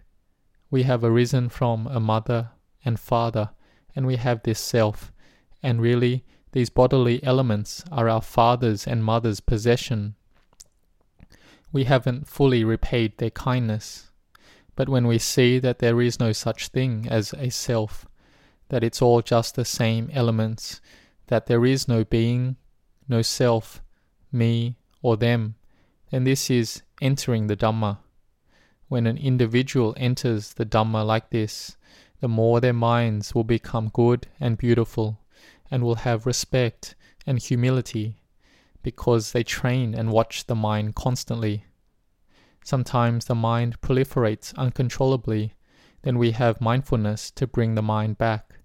We 0.70 0.84
have 0.84 1.04
arisen 1.04 1.48
from 1.48 1.86
a 1.86 2.00
mother 2.00 2.50
and 2.84 2.98
father, 2.98 3.50
and 3.94 4.06
we 4.06 4.16
have 4.16 4.42
this 4.42 4.58
self, 4.58 5.12
and 5.62 5.80
really 5.80 6.24
these 6.52 6.70
bodily 6.70 7.22
elements 7.22 7.84
are 7.92 8.08
our 8.08 8.22
father's 8.22 8.86
and 8.86 9.04
mother's 9.04 9.40
possession. 9.40 10.14
We 11.72 11.84
haven't 11.84 12.28
fully 12.28 12.64
repaid 12.64 13.18
their 13.18 13.30
kindness. 13.30 14.10
But 14.74 14.88
when 14.88 15.06
we 15.06 15.18
see 15.18 15.58
that 15.58 15.80
there 15.80 16.00
is 16.00 16.20
no 16.20 16.32
such 16.32 16.68
thing 16.68 17.06
as 17.10 17.34
a 17.34 17.50
self, 17.50 18.06
that 18.68 18.84
it's 18.84 19.02
all 19.02 19.22
just 19.22 19.54
the 19.54 19.64
same 19.64 20.08
elements, 20.12 20.80
that 21.26 21.46
there 21.46 21.66
is 21.66 21.88
no 21.88 22.04
being, 22.04 22.56
no 23.08 23.22
self, 23.22 23.82
me, 24.30 24.76
or 25.02 25.16
them, 25.16 25.56
then 26.10 26.24
this 26.24 26.50
is 26.50 26.82
entering 27.02 27.46
the 27.46 27.56
Dhamma. 27.56 27.98
When 28.88 29.06
an 29.06 29.18
individual 29.18 29.94
enters 29.96 30.54
the 30.54 30.64
Dhamma 30.64 31.04
like 31.04 31.30
this, 31.30 31.76
the 32.20 32.28
more 32.28 32.60
their 32.60 32.72
minds 32.72 33.34
will 33.34 33.44
become 33.44 33.90
good 33.92 34.26
and 34.40 34.56
beautiful, 34.56 35.18
and 35.70 35.82
will 35.82 35.96
have 35.96 36.24
respect 36.24 36.94
and 37.26 37.38
humility, 37.38 38.16
because 38.82 39.32
they 39.32 39.42
train 39.42 39.94
and 39.94 40.12
watch 40.12 40.46
the 40.46 40.54
mind 40.54 40.94
constantly. 40.94 41.64
Sometimes 42.64 43.24
the 43.24 43.34
mind 43.34 43.80
proliferates 43.80 44.54
uncontrollably, 44.56 45.54
then 46.02 46.18
we 46.18 46.32
have 46.32 46.60
mindfulness 46.60 47.30
to 47.32 47.46
bring 47.46 47.74
the 47.74 47.82
mind 47.82 48.18
back. 48.18 48.60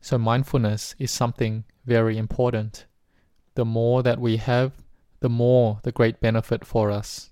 So, 0.00 0.18
mindfulness 0.18 0.94
is 0.98 1.10
something 1.10 1.64
very 1.84 2.18
important. 2.18 2.86
The 3.54 3.64
more 3.64 4.02
that 4.02 4.20
we 4.20 4.36
have, 4.36 4.72
the 5.20 5.28
more 5.28 5.80
the 5.82 5.92
great 5.92 6.20
benefit 6.20 6.64
for 6.64 6.90
us. 6.90 7.30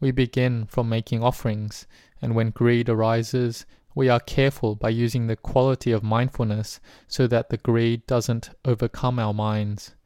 We 0.00 0.10
begin 0.10 0.66
from 0.66 0.88
making 0.88 1.22
offerings, 1.22 1.86
and 2.20 2.34
when 2.34 2.50
greed 2.50 2.88
arises, 2.88 3.66
we 3.94 4.08
are 4.08 4.20
careful 4.20 4.76
by 4.76 4.90
using 4.90 5.26
the 5.26 5.36
quality 5.36 5.90
of 5.90 6.02
mindfulness 6.02 6.78
so 7.08 7.26
that 7.26 7.48
the 7.48 7.56
greed 7.56 8.06
doesn't 8.06 8.50
overcome 8.64 9.18
our 9.18 9.34
minds. 9.34 9.96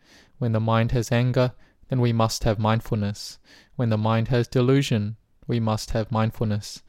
When 0.42 0.50
the 0.50 0.58
mind 0.58 0.90
has 0.90 1.12
anger, 1.12 1.52
then 1.88 2.00
we 2.00 2.12
must 2.12 2.42
have 2.42 2.58
mindfulness. 2.58 3.38
When 3.76 3.90
the 3.90 3.96
mind 3.96 4.26
has 4.26 4.48
delusion, 4.48 5.14
we 5.46 5.60
must 5.60 5.92
have 5.92 6.10
mindfulness. 6.10 6.82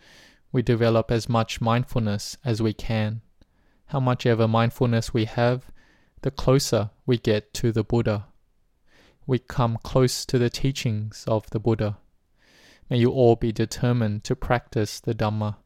We 0.52 0.64
develop 0.64 1.12
as 1.12 1.30
much 1.30 1.62
mindfulness 1.62 2.36
as 2.44 2.64
we 2.64 2.74
can. 2.74 3.22
How 3.86 4.00
much 4.00 4.26
ever 4.26 4.48
mindfulness 4.48 5.14
we 5.14 5.26
have, 5.26 5.70
the 6.24 6.32
closer 6.32 6.90
we 7.06 7.20
get 7.20 7.54
to 7.54 7.72
the 7.72 7.84
Buddha. 7.84 8.26
We 9.28 9.38
come 9.38 9.78
close 9.84 10.26
to 10.26 10.40
the 10.40 10.50
teachings 10.50 11.24
of 11.28 11.48
the 11.52 11.60
Buddha. 11.60 12.00
May 12.90 12.98
you 12.98 13.12
all 13.12 13.36
be 13.36 13.52
determined 13.52 14.24
to 14.24 14.36
practice 14.36 15.00
the 15.00 15.14
Dhamma. 15.14 15.58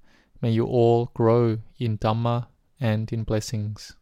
May 0.41 0.51
you 0.51 0.65
all 0.65 1.11
grow 1.13 1.59
in 1.79 1.99
Dhamma 1.99 2.47
and 2.81 3.13
in 3.13 3.23
blessings. 3.23 3.95